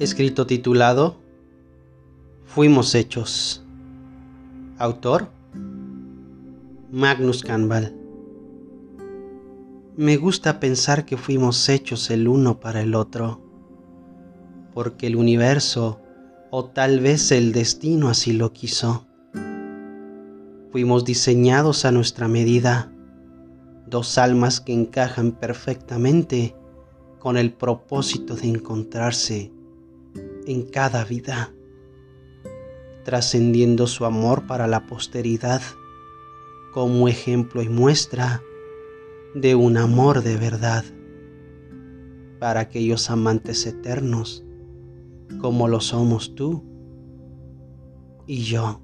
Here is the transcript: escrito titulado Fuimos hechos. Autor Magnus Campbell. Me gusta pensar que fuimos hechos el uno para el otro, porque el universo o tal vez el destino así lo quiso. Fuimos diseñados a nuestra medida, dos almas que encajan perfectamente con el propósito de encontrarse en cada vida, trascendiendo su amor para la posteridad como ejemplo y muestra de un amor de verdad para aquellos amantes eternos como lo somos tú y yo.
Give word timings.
escrito 0.00 0.46
titulado 0.46 1.18
Fuimos 2.46 2.94
hechos. 2.94 3.62
Autor 4.78 5.28
Magnus 6.90 7.42
Campbell. 7.42 7.94
Me 9.98 10.16
gusta 10.16 10.58
pensar 10.58 11.04
que 11.04 11.18
fuimos 11.18 11.68
hechos 11.68 12.10
el 12.10 12.28
uno 12.28 12.60
para 12.60 12.80
el 12.80 12.94
otro, 12.94 13.42
porque 14.72 15.06
el 15.06 15.16
universo 15.16 16.00
o 16.50 16.64
tal 16.64 17.00
vez 17.00 17.30
el 17.30 17.52
destino 17.52 18.08
así 18.08 18.32
lo 18.32 18.54
quiso. 18.54 19.06
Fuimos 20.72 21.04
diseñados 21.04 21.84
a 21.84 21.92
nuestra 21.92 22.26
medida, 22.26 22.90
dos 23.86 24.16
almas 24.16 24.62
que 24.62 24.72
encajan 24.72 25.32
perfectamente 25.32 26.56
con 27.18 27.36
el 27.36 27.52
propósito 27.52 28.34
de 28.34 28.48
encontrarse 28.48 29.59
en 30.50 30.62
cada 30.62 31.04
vida, 31.04 31.54
trascendiendo 33.04 33.86
su 33.86 34.04
amor 34.04 34.48
para 34.48 34.66
la 34.66 34.86
posteridad 34.86 35.62
como 36.72 37.06
ejemplo 37.06 37.62
y 37.62 37.68
muestra 37.68 38.42
de 39.34 39.54
un 39.54 39.76
amor 39.76 40.22
de 40.22 40.36
verdad 40.36 40.84
para 42.40 42.60
aquellos 42.60 43.10
amantes 43.10 43.64
eternos 43.64 44.44
como 45.40 45.68
lo 45.68 45.80
somos 45.80 46.34
tú 46.34 46.64
y 48.26 48.42
yo. 48.42 48.80